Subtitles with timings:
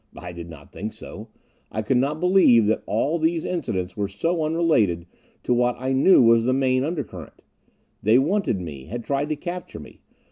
[0.17, 1.27] I did not think so.
[1.71, 5.05] I could not believe that all these incidents were so unrelated
[5.43, 7.43] to what I knew was the main undercurrent.
[8.01, 10.01] They wanted me, had tried to capture me.